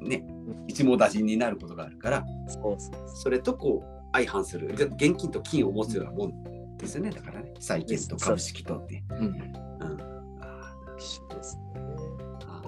[0.00, 0.24] ね、
[0.66, 7.10] 一網打尽になることがあるから、そうそうそれとこう相反する、で現金と金を持つようなもんですよね。
[7.10, 9.02] だからね、債券と株式とって。
[9.10, 9.26] うん。
[9.26, 9.30] う
[10.98, 11.62] ですね。
[11.74, 12.62] ーあ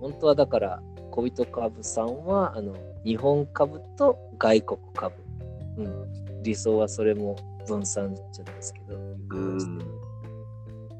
[0.00, 5.14] 本当はだから、小人株さんはあの日本株と外国株。
[5.78, 6.42] うん。
[6.42, 8.94] 理想はそれも分散じゃないですけど。
[8.96, 8.98] ー
[9.30, 10.04] うん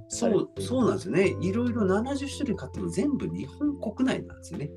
[0.09, 1.35] そうそうなんですよね。
[1.41, 4.71] いろいろ70種類買っても全部日本国内なんですよね。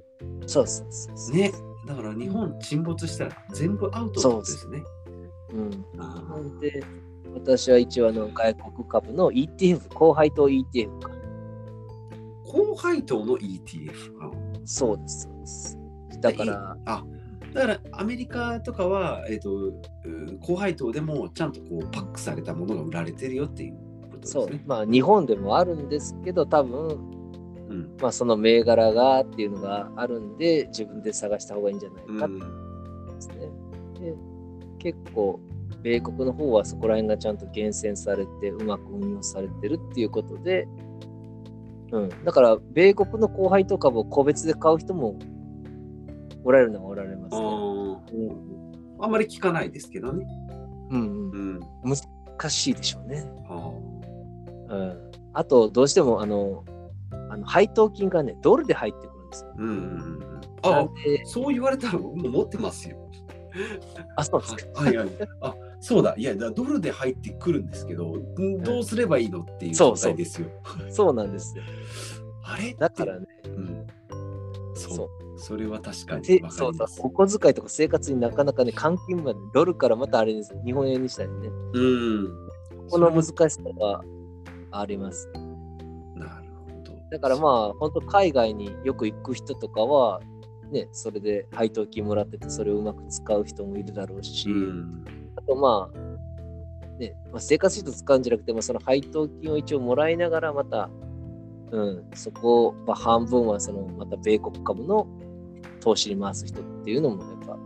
[0.47, 1.35] そうそうそうそう。
[1.35, 1.51] ね。
[1.87, 4.83] だから日本沈没したら全部アウトですね。
[5.53, 6.59] うん。
[6.59, 6.83] で、
[7.33, 11.11] 私は一応あの外国株の ETF、高配当 ETF か。
[12.45, 13.91] 高配当の ETF。
[14.21, 14.31] あ
[14.65, 15.77] そうです、そうです。
[16.19, 17.05] だから、あ
[17.53, 19.81] だからアメリカとかは、えーとう
[20.41, 24.43] 高配当でもちゃんとこうパックされたものが売られてるよっていうことですね。
[24.43, 27.16] そう、まあ日本でもあるんですけど、多分、
[27.69, 27.97] うん。
[28.01, 32.39] まあその銘柄がっていうのがあるんで、自分で探した方がいいんじゃないかってうん。
[32.39, 33.35] ですね。
[33.99, 34.15] で
[34.79, 35.39] 結構、
[35.81, 40.67] 米国の方はそこら辺がちゃんと厳選されて、うまく運用されてるっていうことで、
[41.91, 45.17] うん、だから、米国の高配当株を個別で買う人も
[46.43, 47.45] おられるのはおられますあね。
[47.45, 47.97] ー
[48.99, 50.25] あんまり聞かないですけどね。
[50.91, 53.25] うんうん、うん、難しいでしょうね。
[53.49, 53.71] あ
[54.69, 56.63] うん、あと、どうしてもあの
[57.37, 59.53] あの配当金がね、ドルで入ってくるんですよ。
[59.57, 59.79] ーうんうんう
[60.15, 60.87] ん、なあ
[61.25, 62.97] そう言われたら僕も持ってますよ。
[64.15, 64.81] あ、そうですか。
[64.83, 65.09] はいはい。
[65.41, 70.47] あそうだ、いや、だドルで入ってくるんですけど、んどうすればいいのっていう状そうそう態ですよ。
[70.89, 71.63] そうなんですよ。
[72.43, 73.87] あれだからね、うん、
[74.73, 76.87] そうそうそれは確かにそうだ。
[76.99, 82.49] お小遣いとか生活になかなかね、換金までドルからまたあれです、日本円にしたりね、うん。
[82.89, 84.01] この難しさが
[84.71, 85.29] あります。
[87.11, 90.19] だからまあ、本当海外によく行く人とかは、
[90.71, 95.05] ね、それで配当金もらってて、それをうまく使う人もいるだろうし、うん。
[95.37, 100.89] あとまあ、ね、まあ、生活費と使うんじゃなくて、まあ、その配当金を一応もらいながら、また、
[101.71, 105.07] うん、そこを、まあ、半分はそのまた米国株の
[105.81, 107.57] 投資に回す人っていうのもやっぱ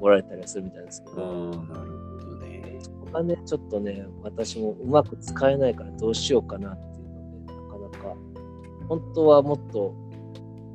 [0.00, 2.78] おられたりはするみたいですけど、なるほどね。
[3.02, 8.16] お金ちょっとね、私もうまく使えないからどうしようかなっていうので、なかなか、
[8.88, 9.94] 本当はもっと、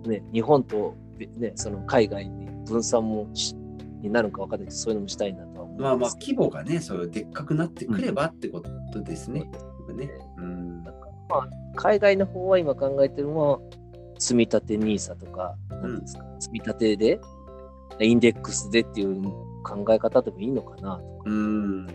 [0.07, 0.95] ね、日本と、
[1.37, 3.55] ね、その海外に分散もし
[4.01, 5.83] になるのか分かんないけど、そういうのもしたいなとは思います。
[5.83, 9.49] まあまあ、規模がね、そういうでっかくなってくればってことですね。
[9.95, 10.83] ねねうん。
[10.83, 13.59] なんかまあ、海外の方は今考えてるのは、
[14.17, 17.19] 積み立て NISA とか、なんですか、積み立てで、
[17.99, 19.23] インデックスでっていう
[19.63, 21.87] 考え方でもいいのかなとうん。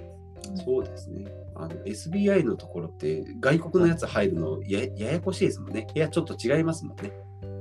[0.57, 1.27] そうですね。
[1.55, 5.87] あの SBI のところって外国のやつ入るのやややこしいですもんね。
[5.93, 7.13] 部屋ちょっと違いますもんね。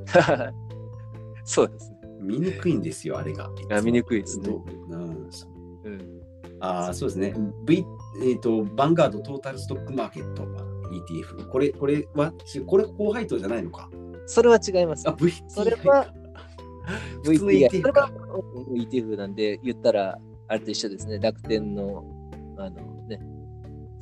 [0.06, 0.54] か。
[1.46, 1.98] そうですね。
[2.20, 3.50] 見にくいんですよ、あれが。
[3.72, 4.64] あ見にくいですねどう
[5.84, 6.22] うん。
[6.60, 7.34] ああ、そうですね。
[7.66, 7.86] V、
[8.24, 10.44] えっ、と、バンガードトータルストックマーケット
[10.92, 11.50] ETF。
[11.50, 13.90] これ、これは、しこれ高配当じゃないのか？
[14.28, 15.14] それは違いますあ、。
[15.14, 16.08] V、それは
[17.24, 17.38] VTI。
[17.38, 18.12] それはか。
[18.74, 21.20] ETF なんで、言ったら、あれと一緒ですね。
[21.20, 22.04] 楽天の、
[22.58, 23.20] あのね、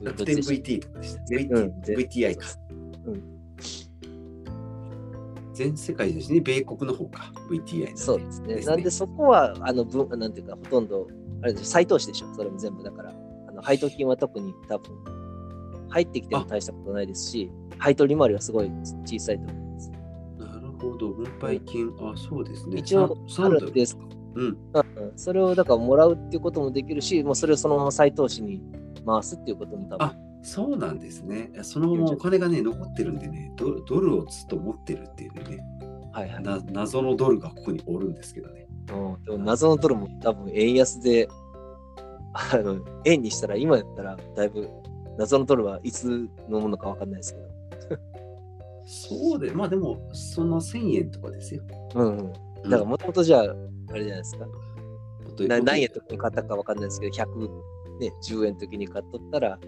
[0.02, 1.22] 楽天 VT とかでした。
[1.22, 2.46] うん VT 全 VTI か。
[3.06, 3.34] うん
[5.54, 6.42] 全世界ですね。
[6.42, 7.32] 米国の方か。
[7.50, 8.56] VTI のそうですね。
[8.62, 11.08] なんでそこは、あの、分なんていうか、ほとんど、
[11.44, 13.14] あれでしょ、再投資でしょ、それも全部だから。
[13.48, 14.92] あの配当金は特に多分、
[15.90, 18.72] 入ってきても大したことないですし、配当利回りはすごい
[19.06, 19.92] 小さいと思います。
[20.40, 21.10] なるほど。
[21.10, 21.92] 分配金。
[22.02, 22.80] あ、そうですね。
[22.80, 23.96] 一応あるんです。
[24.36, 24.46] うん。
[24.46, 24.58] うん
[25.16, 28.62] それをだからもらうっていうこともできるし、もうそれをそのまま再投資に
[29.06, 31.52] 回すっていうことも多分あそうなんですね。
[31.62, 35.64] そのままお金がね、残ってるんでね、ドドルをずっと持ってるっていうね、
[36.12, 36.44] はいはい。
[36.44, 38.68] な謎のドルがここにおるんですけどね。
[38.92, 41.30] うん、でも謎のドルも多分円安で、
[42.34, 44.68] あの円にしたら今やったらだいぶ
[45.18, 47.54] 謎のドルはいつのものかわかんないですけど。
[48.86, 51.64] そうで、まあでも、その1000円とかですよ。
[51.96, 52.34] うんうん。
[52.64, 53.56] だからもともとじゃあ、
[53.94, 54.46] あれじゃないですか。
[55.40, 57.48] うん、な何円の時に買ったかわかんないですけど、100、
[58.00, 59.60] ね、10円の時に買っとったら、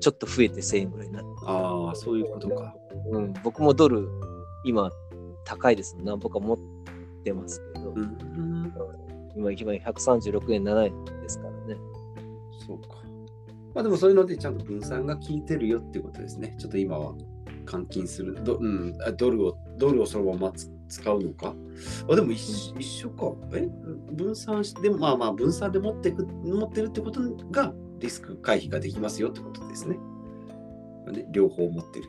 [0.00, 1.28] ちょっと増えて1000円ぐらいになって。
[1.46, 2.74] ああ、そういうことか。
[3.10, 4.08] うん、僕もドル、
[4.64, 4.90] 今、
[5.44, 5.96] 高いです。
[6.00, 6.58] 何ぼか持っ
[7.24, 8.72] てますけど、うん。
[9.36, 11.80] 今、今136円7円ですからね。
[12.66, 12.98] そうか。
[13.74, 16.56] まあでもそういうのでちゃんと分散が効いてるよってことですね。
[16.58, 17.14] ちょっと今は
[17.64, 18.38] 換金する。
[18.42, 21.54] ド,、うん、あドルをドルをそのままつ使うのか？
[22.10, 22.40] あでも一
[22.72, 23.32] 緒一緒か。
[23.52, 23.68] え？
[24.12, 27.20] 分散して、でもまあまあ分散で持ってく持ってるってこと
[27.50, 29.96] がリスク回避ができますよってことですね。
[31.12, 32.06] ね両方持ってる。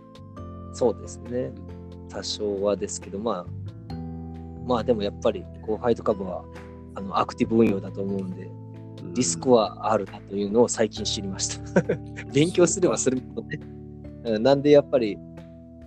[0.73, 1.51] そうですね。
[2.09, 3.45] 多少はですけど、ま
[3.89, 3.95] あ、
[4.65, 6.43] まあでもやっぱり、後輩と株は
[6.95, 8.49] あのアクティブ運用だと思うんで、
[9.13, 9.75] リスクは。
[9.75, 11.81] はあるなというのを最近知りました。
[12.33, 13.59] 勉強すればするほどね。
[14.25, 15.17] うんなんでやっぱり、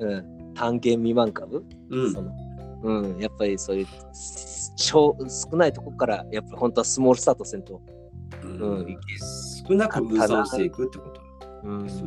[0.01, 2.33] うん、単元未満株、うんその
[2.83, 3.87] うん、やっぱりそういう
[4.77, 7.81] 少少ないとこからやっぱり本当はスモールスタートせんと、
[8.43, 8.61] うん。
[8.61, 8.97] うん。
[9.69, 11.21] 少なく分散していくってこと。
[11.65, 11.89] うん。
[11.89, 12.05] そ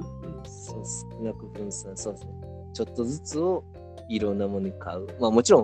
[0.78, 0.84] う。
[1.18, 2.32] 少なく分散そうですね
[2.74, 3.64] ちょっとずつを
[4.10, 5.08] いろんなものに買う。
[5.20, 5.62] まあもちろ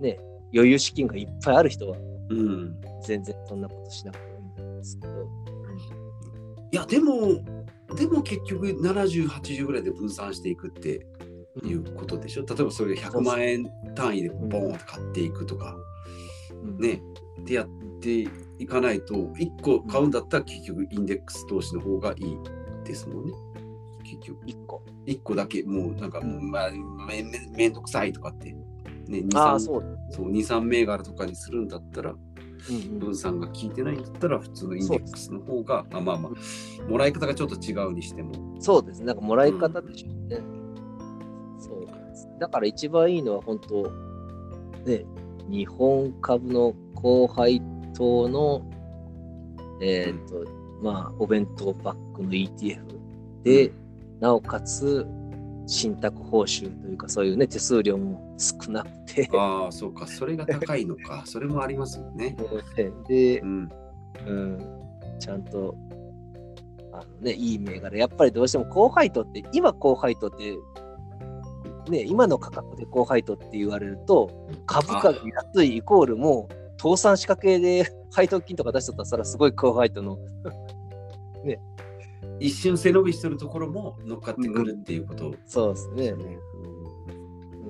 [0.00, 0.18] んね
[0.54, 1.96] 余裕資金がいっぱいある人は
[2.28, 2.38] うん。
[2.38, 5.28] うん全然そんなことしなくてもいいんですけど、
[6.70, 7.42] いやでも
[7.96, 11.06] でも結局7080ぐらいで分散していくって
[11.64, 12.44] いうことでしょ？
[12.46, 15.76] 例えばそれが100万円単位でボーンって買っていくとか、
[16.62, 16.78] うん。
[16.78, 17.02] ね。
[17.44, 17.68] でやっ
[18.00, 22.36] ていかないと1個買うんだったら結局インデックス投資の方がいい
[22.84, 23.32] ですもんね。
[24.04, 24.44] 結局。
[24.46, 24.82] 1個。
[25.06, 26.70] 1個だけもうなんか、まあ、
[27.08, 32.98] めめめんどくさいとかって、ね、23ああそう、そう23銘柄とかにするんだったらうんうん。
[32.98, 38.32] 分散が効いてないんだったら普通のインデックスの方があまあまあもらい方がちょっと違うにしても。
[38.60, 39.00] そうです。
[39.00, 39.06] ね。
[39.06, 40.36] なんかもらい方でしょうね。
[40.36, 40.61] ん。
[42.42, 43.82] だから一番いいのは本当、
[44.84, 45.04] ね、
[45.48, 47.62] 日本株の高配
[47.94, 48.68] 当の、
[49.80, 50.44] えっ、と、
[50.82, 52.80] まあ、お弁当パックの ETF
[53.44, 53.70] で、
[54.18, 55.06] なおかつ、
[55.68, 60.04] 信託報酬というか、そういうね、手数料も少なくて、ああそうか。
[60.08, 61.22] それが高いのか。
[61.24, 62.36] それもありますよね。
[63.06, 63.68] でう、ん。
[64.26, 64.58] うん、
[65.20, 65.76] ちゃんと、
[66.90, 67.96] あのね、いい銘柄。
[67.96, 70.58] やっぱりどうしても高配当って、今高配当って、
[71.88, 74.30] ね、今の価格で高配当って言われると、
[74.66, 75.14] 株価が
[75.54, 80.18] 安いイコールもう、倒産仕掛けで配当金とか出しとったら、すごい高配当の、
[82.38, 85.34] 一瞬背伸びしてるところも乗っかってくるっていうこと。
[85.46, 85.96] そうですね。
[85.96, 86.16] ですよ。
[86.16, 86.38] ね。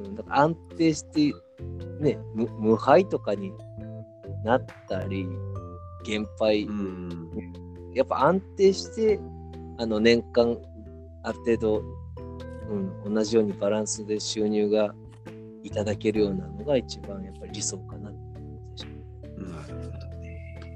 [0.06, 1.34] うん、だから安定して、
[2.00, 3.52] ね、無無敗とかに
[4.44, 5.26] なったり、
[6.04, 7.30] 減配、うん。
[7.94, 9.20] やっぱ安定して、
[9.78, 10.58] あの年間
[11.22, 11.82] ある程度、
[12.72, 14.94] うん、同じようにバランスで収入が
[15.62, 18.88] いただけるようなのが一番やっぱり理想かなって思うでしょ
[19.42, 20.72] なるほどね。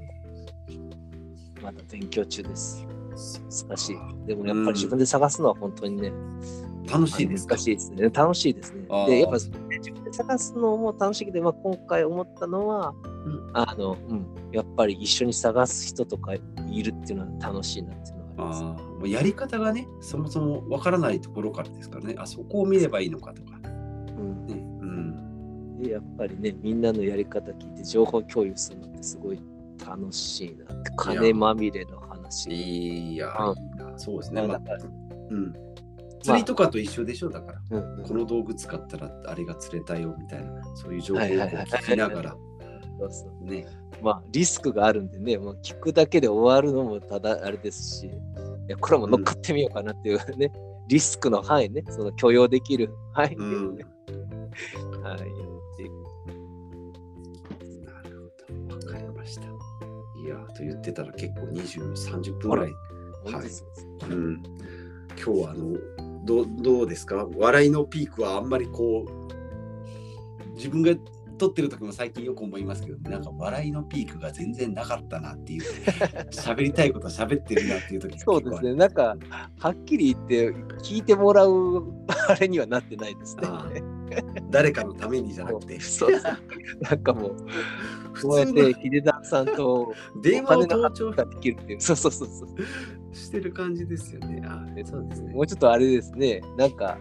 [1.61, 2.85] まだ勉強中です。
[3.67, 3.97] 難しい。
[4.27, 6.11] でもやっぱり自分で探すのは本当にね、
[6.91, 7.55] 楽しいですか？
[7.55, 8.09] 難しいですね。
[8.09, 9.49] 楽しいですねで、やっぱ自
[9.91, 12.95] 分で探すのも楽しいけど、まあ、今回思ったのは、ん
[13.53, 18.83] あの、うん、やっぱり一緒に探す人とかいるっていうのは楽しいなっていうのがあります。
[19.05, 22.15] やり方がね、そもそもわからないところからですからね。
[22.17, 23.59] あそこを見ればいいのかとか。
[23.63, 24.55] うんね。
[24.55, 25.77] うん。
[25.77, 29.39] でやっぱりね、みんなのやり方聞いて情報共有するのってすごい
[29.85, 30.65] 楽しいな。
[30.95, 33.13] 金まみれの話。
[33.13, 33.97] いや、あいいな。
[33.99, 34.47] そうですね。
[34.47, 34.59] ま
[35.29, 35.53] うん。
[36.23, 37.77] 釣りとかと一緒でしょだから。
[37.77, 42.35] うんうんこの道具使ったらあれが釣れたよみたいな、そういう情報を聞きながら、
[42.99, 43.67] そうそうね。
[44.01, 48.11] まあ、リスクがあるんでね、もう聞くだけで終わるのもただあれですし、
[48.75, 50.51] これも乗っかってみようかなっていうね、
[50.87, 53.75] リスクの範囲ね、その許容できる範囲で、うん。
[53.75, 53.85] ね
[55.03, 55.27] はい、やっ
[55.77, 55.91] ていく
[57.85, 58.31] なる
[58.69, 58.75] ほど。
[58.75, 59.43] わかりました。
[59.43, 59.45] い
[60.27, 62.71] やー、と言ってたら結構20、30分ぐらい。
[63.23, 63.65] 本当です
[64.09, 64.43] うん。
[65.23, 65.77] 今日はあの、
[66.25, 67.27] どうどうですか？
[67.35, 70.93] 笑いのピークはあんまりこう、自分が
[71.37, 75.63] 撮ってる時も最近よく思いますけど、なんか笑いのピークが全然なかったなっていう、
[76.31, 79.15] 喋りたいこと喋ってるなっていう時がそうですね、なんか、
[79.59, 80.51] はっきり言って、
[80.83, 81.83] 聞いてもらう
[82.29, 83.43] あれにはなってないですね。
[83.45, 83.69] あ
[84.49, 86.37] 誰かのためにじゃなくて、そうそう
[86.81, 87.35] なんかもう、
[88.13, 93.15] 普こうやっ通て秀田さんとの電話を盗ができるっていう、そうそうそうそう。
[93.15, 94.41] してる感じですよね。
[94.45, 95.33] あそうですね。
[95.33, 95.41] も。
[95.41, 96.97] うちょっとあれですね、なんか、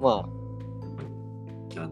[0.00, 0.37] まあ、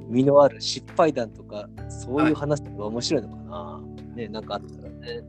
[0.08, 3.82] 身のある失敗談とか、そういう話が面白いのかな。
[4.14, 5.22] ね、なんかあったらね、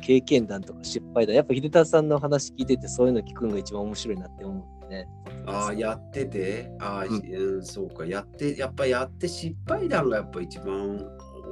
[0.00, 5.08] 経験談とか失敗談、やっぱ秀田さんの話聞いてて、そういうの聞くのが一番面白いなって思うんでね。
[5.46, 7.22] ああ、やってて、ああ、うん。
[7.26, 10.98] うん、そうか、やって、やっぱやって失敗談がやっぱ一番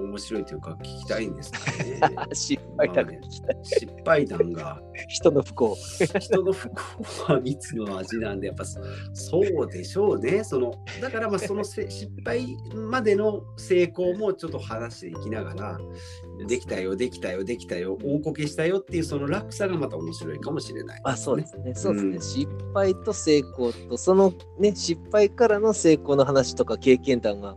[0.03, 2.01] 面白いというか、聞きたいんですかね。
[2.33, 3.59] 失敗談が聞きたい。
[3.63, 5.77] 失敗談が人の不幸。
[6.21, 8.81] 人の不幸は蜜の味なんで、やっぱそ
[9.15, 10.45] そうでしょうね。
[10.45, 15.79] そのだからまあ そのせ失敗までの成功もちょっと話していきながら、
[16.47, 21.01] できたよ、できたよ、できたよ、大こけしたよっていうその落差がまた面白いかもしれない。
[21.05, 21.75] あ、そうですね。
[21.75, 22.17] そうですね。
[22.17, 27.57] うん失敗と成功と、そのね、失敗からの成功の話とか経験談が、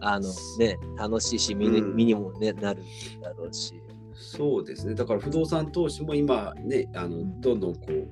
[0.00, 2.82] あのね、楽しいし、身に,、うん身にも、ね、なる
[3.22, 3.74] だろうし。
[4.14, 4.94] そうですね。
[4.94, 8.08] だから不動産投資も今ね、あのどんどんこう、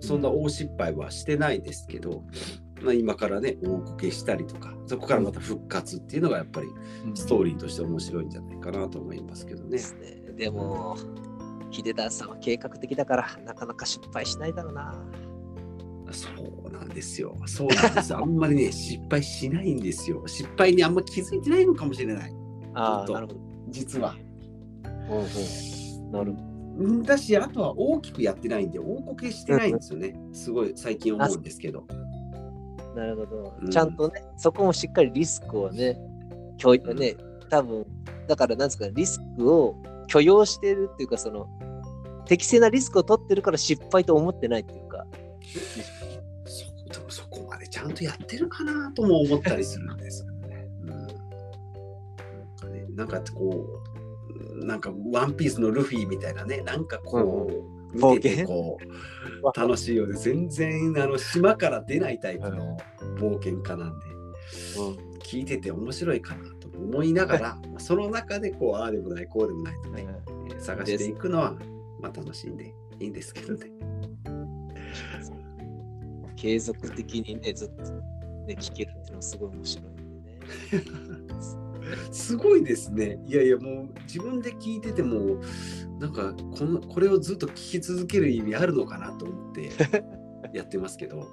[0.00, 2.22] そんな大失敗はしてないですけど、
[2.80, 6.68] まあ、今からね、大こけしたりとか、そこからまた復活っていうのがやっぱり
[7.14, 9.70] ストーリーとして面白いんじゃないかなと思いますけどね。
[9.70, 10.22] ですね。
[10.36, 10.96] でも、
[11.70, 14.94] 秀田さんは計画的だから、なかなか失敗しないだろうな。
[16.12, 16.28] そ
[16.66, 17.36] うなんですよ。
[17.46, 18.18] そうなんですよ。
[18.18, 20.22] あんまりね、 失敗しないんですよ。
[20.26, 22.32] 失敗にあんま気づいてないのかもしれない。
[22.74, 23.40] ああ、なるほど。
[23.68, 24.14] 実は。
[24.84, 25.18] うん
[26.04, 26.48] うん、なるほど。
[26.78, 30.18] うんだし、あとは大きくやってないんで、大こけしてないんですよね。
[30.32, 31.84] すごい最近思うんですけど。
[32.94, 35.98] なるほど、うんちゃんとね、そこもしっかりリスクをね、
[36.56, 37.16] 許容ね、
[37.48, 37.86] 多分
[38.28, 41.48] だからなんですか、リスクを許容してるっていうか、その、
[42.26, 45.06] 適正なリスクを取ってるから失敗と思ってないっていうか、
[47.78, 50.68] ちゃんとやってるかなとも思ったりするんですよね。
[50.82, 51.08] うん、なん
[52.56, 53.66] かねなんかこ
[54.60, 57.48] う、なんかワンピースのルフィみたいなね、なんかこ
[57.94, 62.76] う、冒見てて険こう楽しいようで、全然あの島から出ないタイプの
[63.18, 64.06] 冒険家なんで、
[65.22, 70.06] 聞いてて面白いかなと思いながら、まあその中でこう、ああでもない、こうでもないとね、
[70.50, 71.54] えー探していくのは、
[72.00, 73.70] まあ楽しいんでいいんですけどね。
[76.40, 77.92] 継続的にね、ずっと、
[78.46, 80.84] ね、聞けるっていうのはすごい面白いんでね。
[82.12, 83.18] すごいですね。
[83.26, 85.40] いやいや、もう自分で聞いてても、
[85.98, 89.70] なんかこのこれをずっと聞き続ける意味あるのかなと思って
[90.52, 91.26] やってますけど、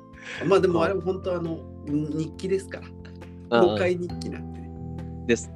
[0.48, 2.82] まあでもあれも本当あの日記ですか
[3.50, 4.70] ら、公開日記なんでね。
[5.28, 5.50] です。
[5.50, 5.56] はい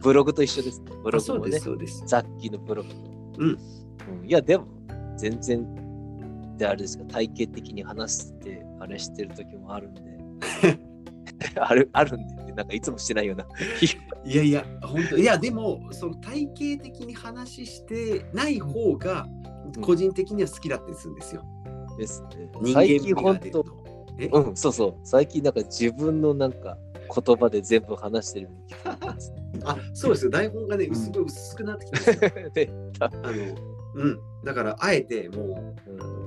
[0.00, 0.92] ブログと一緒ですね。
[1.02, 2.04] ブログもねあそうです、、そうです。
[2.06, 2.88] さっきのブログ。
[3.38, 4.66] うんうんいや、でも、
[5.16, 10.02] 全然、であれですか、体系的に話して、あれしてる時もあるんで。
[11.60, 13.46] あるあるんで、なんかいつもしてないような。
[14.24, 19.26] いやいや、本当いや、でも、その体系的に話してない方が、
[19.80, 21.44] 個人的には好きだったりするんですよ。
[21.98, 22.50] ですね。
[22.72, 23.64] 最味近本当。
[24.18, 24.26] え？
[24.26, 24.94] うん、そうそう。
[25.04, 26.76] 最近なんか自分のなんか
[27.24, 28.48] 言葉で全部話してる。
[29.64, 30.30] あ、そうですよ。
[30.30, 32.50] 台本がね、すごい薄くなってきてますよ。
[32.50, 33.20] で、あの、
[33.94, 34.20] うん。
[34.44, 36.17] だから、あえてもう、うん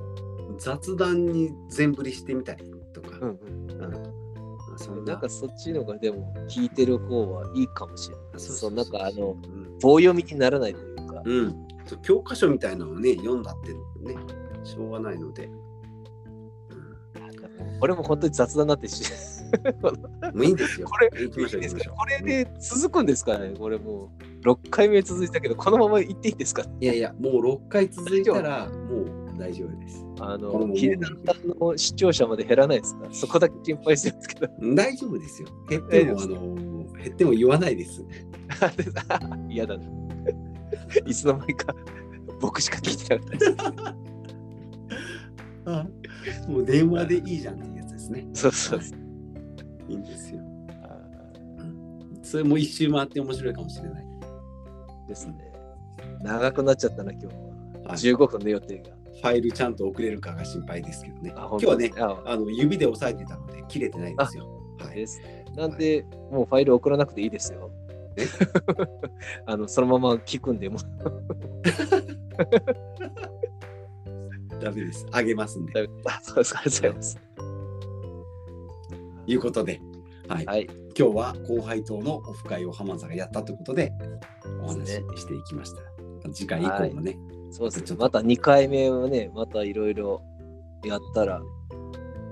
[0.58, 4.12] 雑談に全振りしてみたりとか、うんうん
[4.78, 8.26] そんななんかそっちのがでも聞いてる方はいいかもしれない。
[8.38, 11.22] そうそうなんかあのうん棒読みにならないというか。
[11.24, 11.66] うん、
[12.02, 14.18] 教科書みたいなのをね読んだってね
[14.64, 15.50] しょうがないので、
[17.80, 19.04] これも本当に雑談になってし。
[19.82, 19.90] も
[20.40, 20.86] ういいんですよ。
[20.88, 21.96] これ行きましょう行きましょう。
[21.98, 23.50] これで続くんですかね？
[23.58, 24.10] これも
[24.44, 26.64] う6回目続いたけど、このまま行っていいですか？
[26.80, 30.04] いやいや、もう6回続いたらもう大丈夫です。
[30.20, 33.08] あこのヒデさんの視聴者まで減らないですか？
[33.12, 34.48] そこだけ心配してるんですけど。
[34.74, 35.48] 大丈夫ですよ。
[35.68, 38.04] 減っても、あの減っても言わないです。
[39.48, 39.84] 嫌だな。
[41.06, 41.74] いつの間にか
[42.40, 43.94] 僕しか聞いてなかった
[46.24, 46.48] です。
[46.48, 48.26] もう電話でいいじゃんっていうやつですね。
[48.34, 48.98] そうそうそう。
[49.88, 50.40] いいんですよ。
[52.22, 54.06] それも一周回って面白いかもしれない。
[55.08, 55.34] ですね。
[56.22, 57.32] 長くなっちゃったな、今日は。
[57.32, 57.38] は
[57.94, 58.90] い15分の予定が。
[59.20, 61.32] ファイルちゃんと送れるかが心配ですけどね。
[61.36, 64.48] あ今日はね、ああの指で押さえてたので切れてないですよ。
[64.78, 64.96] はい。
[64.96, 65.20] です。
[65.56, 67.70] なんで、もうファイル送らなくていいですよ。
[68.16, 68.26] え？
[69.46, 70.78] あの、そのまま聞くんで、もう
[74.60, 75.06] ダメです。
[75.12, 75.88] あげますんで。
[76.04, 76.56] あそうです。
[76.56, 77.20] ありがとうございます。
[79.26, 79.80] いうことで、
[80.28, 80.46] はい。
[80.46, 80.66] はい。
[80.98, 83.92] 今日は後輩党のオフ会を浜田がやったということで
[84.62, 85.82] お話ししていきました。
[86.32, 87.18] 次回以降もね、
[87.52, 87.98] そうですね。
[88.00, 90.22] また2回目はね、またいろいろ
[90.84, 91.40] やったら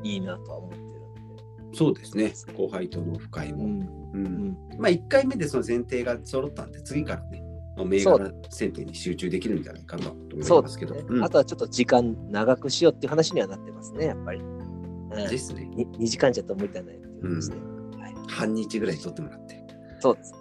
[0.03, 1.77] いいなとは思ってるんで。
[1.77, 3.64] そうですね、後輩党のオフ会も。
[3.64, 4.57] うん。
[4.79, 7.43] まあ1回目でその前提が揃ったんで、次からね、
[7.77, 10.95] まあ銘柄選定に集中できるんじゃないかなと思いうますけど。
[10.95, 14.41] ね、うんあとはちょっと時間長くしようっていう話にはなってますね、やっぱり。
[14.41, 15.68] うん、ですね。
[15.77, 17.57] 2時間じゃと無理だねっていう話で。
[18.01, 19.62] はい、半日ぐらい取ってもらって、
[20.01, 20.33] そうです。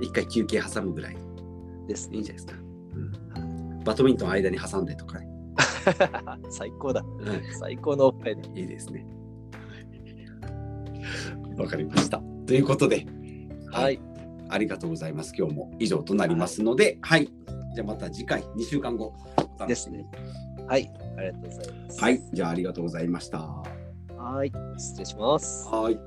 [0.00, 1.16] 1回休憩挟むぐらい
[1.86, 2.60] ですいいんじゃないですか。
[2.96, 3.21] うん
[3.84, 5.28] バドミントン間に挟んでとかね。
[6.50, 7.02] 最高だ。
[7.02, 7.06] は
[7.58, 8.48] 最高のおっぱいで。
[8.54, 9.06] い、いいですね。
[11.56, 12.22] わかりました。
[12.46, 13.06] ということで、
[13.70, 14.00] はい。
[14.48, 15.34] ありがとうございます。
[15.36, 17.28] 今日も以上となりますので、はい。
[17.74, 19.14] じゃあまた次回、2週間後。
[19.66, 20.06] ですね。
[20.66, 20.90] はい。
[21.16, 22.00] ありがとうございます。
[22.00, 22.22] はい。
[22.32, 23.38] じゃあありがとうございました。
[23.38, 24.52] はい。
[24.78, 25.68] 失礼します。
[25.68, 25.98] はい。